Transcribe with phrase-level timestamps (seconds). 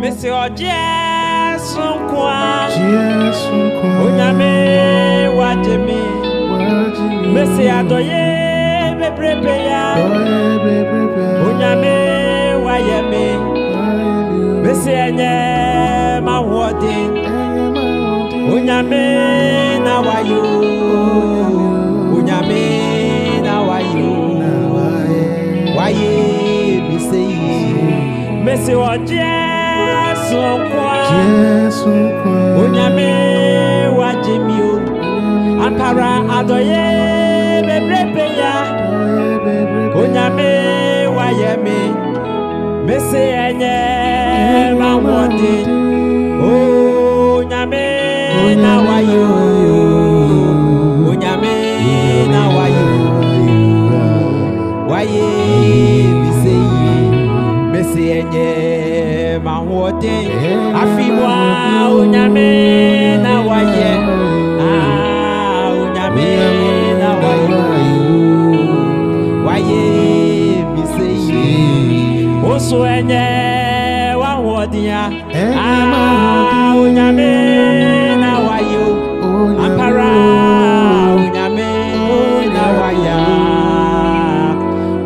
[0.00, 3.94] Missy or Jason Kwa, Jésù kan.
[4.04, 4.54] Onyame
[5.38, 6.00] Wajemi,
[6.50, 8.26] Wájú Missy Adoye
[9.00, 11.96] Bebrebe ya, Ọ̀rẹ́ bẹ̀bẹ̀ Onyame
[12.64, 13.26] Wayemi,
[14.64, 15.34] Missy Enye
[16.26, 17.10] Mawodin,
[18.52, 19.04] Onyame
[19.84, 20.42] na wayo,
[22.16, 22.62] Onyame
[23.46, 24.10] na wayo,
[25.76, 26.12] Waye
[26.88, 27.24] Missy,
[28.44, 28.96] Missy or
[30.28, 30.92] Jason Kwa.
[31.08, 32.60] Jésù kan.
[32.60, 33.12] Onyame
[34.60, 34.72] o.
[38.42, 38.54] Ya
[38.92, 40.50] Ọ̀rẹ́ bẹ̀bẹ̀ Onyame
[41.16, 41.80] wayemi
[42.86, 43.76] mese enye
[44.80, 45.54] mawọde
[46.50, 47.86] Onyame
[48.62, 49.26] na wayo
[51.10, 51.56] Onyame
[52.32, 52.42] na
[58.18, 58.67] enye
[59.44, 60.16] mawọde
[60.82, 61.34] afimwa
[61.98, 63.90] Onyame na waye.
[64.60, 66.30] Ah Onyame
[67.00, 67.62] na wayo
[69.46, 69.84] waye.
[70.74, 72.28] mese yi.
[72.54, 73.26] Oso enye
[74.20, 75.00] wahoɔdea
[75.56, 77.30] ah Onyame
[78.22, 78.86] na wayo
[79.64, 80.10] ampara
[81.16, 81.70] Onyame
[82.54, 83.18] na waya.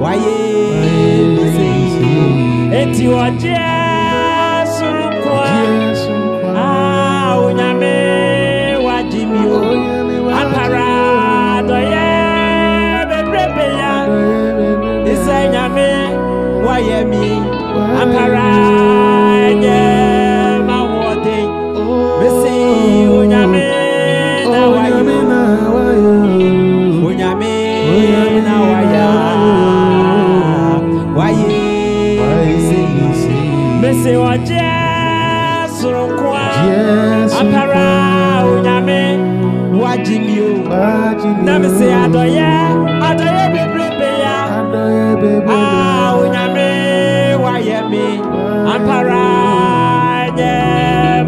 [0.02, 0.36] Waye
[1.36, 2.14] mese yi.
[2.80, 3.71] eti ɔgye
[37.42, 39.02] Apara Onyame
[39.82, 40.50] wagye mi o.
[41.44, 42.50] Na me se adɔyɛ
[43.08, 44.36] adɔyɛ bebrebe ya.
[45.48, 46.68] Ah, Onyame
[47.44, 48.04] wayɛ mi.
[48.72, 49.24] Ampara
[50.38, 50.52] nyɛ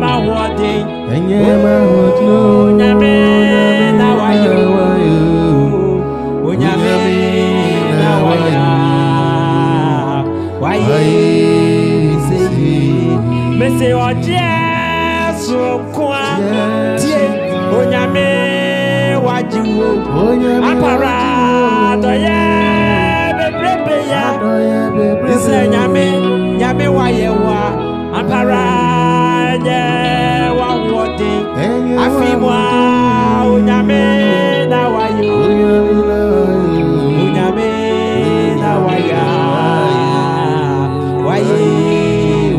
[0.01, 0.83] ma wɔden.
[1.13, 1.75] Onyame
[19.45, 19.89] wagye wo.
[20.71, 21.15] Apara
[21.93, 22.39] adɔyɛ
[23.39, 24.25] bebrebe ya.
[25.45, 26.05] Sɛ nyame
[26.59, 27.61] nyame wayɛ wa
[28.19, 28.65] apara
[29.65, 29.81] nyɛ
[30.59, 31.41] wahoɔden
[32.05, 32.65] afi mu a
[33.53, 34.03] onyame
[34.71, 35.29] na wayɛ
[37.19, 37.71] onyame
[38.63, 39.23] na wayɛ
[41.27, 41.59] wayɛ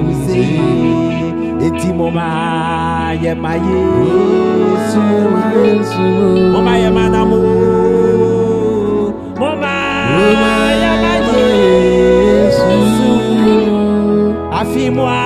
[0.04, 0.44] wuse
[1.66, 2.28] eti mo ma
[3.26, 3.80] yɛ ma ye
[4.90, 5.02] su
[6.52, 7.40] mo ma yɛ ma na mo.
[9.40, 9.76] Mo ma
[10.82, 11.44] yɛ ma ye
[12.58, 12.72] su
[14.60, 15.24] afi mu a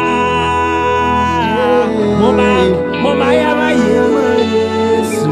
[2.20, 2.50] mo ma
[3.04, 3.98] mo ma yɛ ma ye.
[5.18, 5.32] Su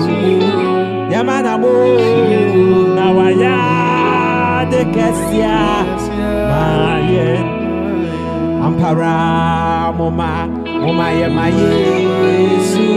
[1.11, 1.73] yɛ ma na mo.
[2.97, 3.55] Na wayɛ
[4.71, 5.57] de kɛseɛ
[6.49, 6.63] ma
[7.13, 7.27] yɛ
[8.65, 9.15] ampara
[9.97, 10.31] mo ma
[10.81, 11.45] mo ma yɛ ma
[12.47, 12.96] ye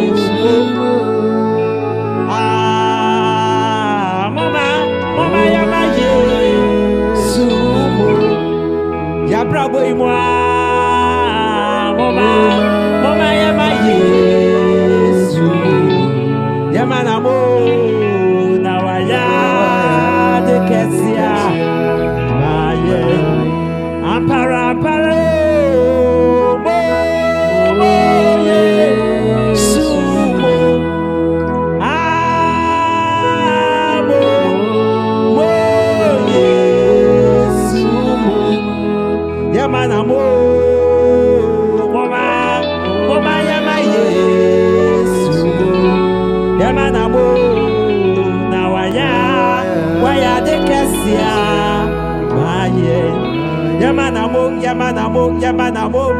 [53.91, 56.15] Yamana mo, yamana mo, yamana mo,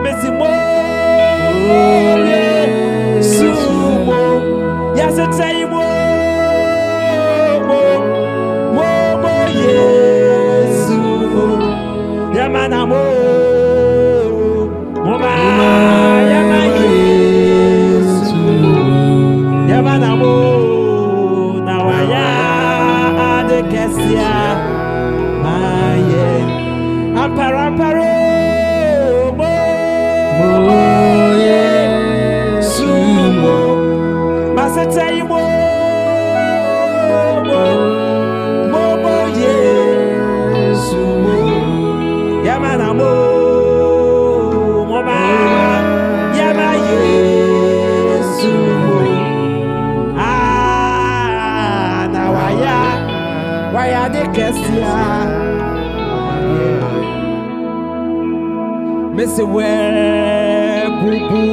[59.21, 61.45] Missy where bubu,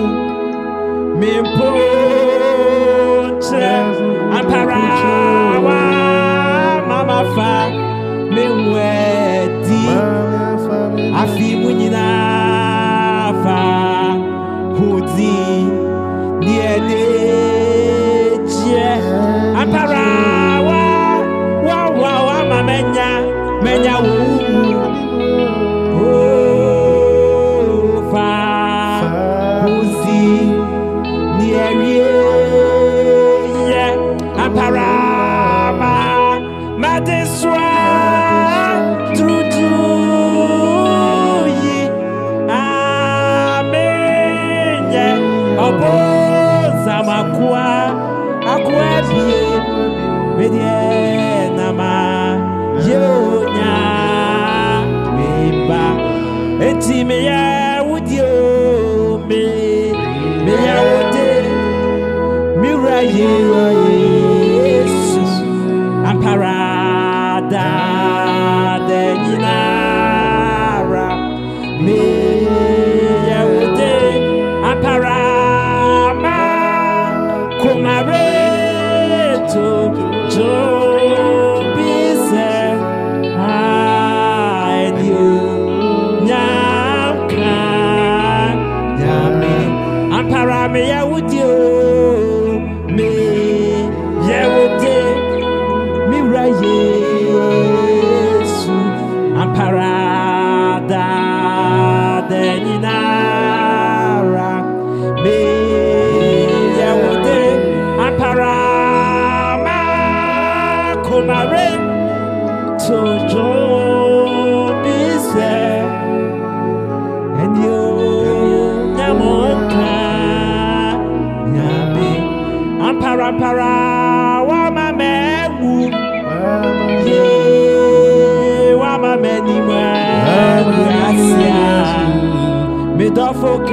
[1.19, 2.07] me ponche,
[4.37, 5.79] amparawa,
[6.87, 7.53] mama fa,
[8.33, 9.26] me wedi.
[23.77, 24.16] 왜냐
[57.17, 59.43] meya wudi o me
[60.45, 61.29] meya wudi
[62.61, 63.86] mi ra.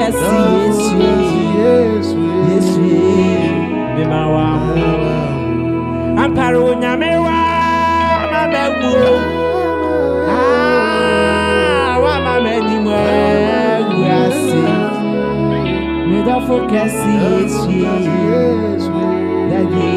[0.04, 1.02] Medɔfo kɛse
[1.60, 2.18] yesu
[2.48, 2.80] yesu
[3.96, 4.88] mema wa mo
[6.22, 8.92] ampara onyame wama mɛwu
[10.36, 12.92] Ah, wama mɛnimu
[14.20, 14.76] asia
[16.10, 17.72] medɔfo kɛse yesu
[19.50, 19.88] dade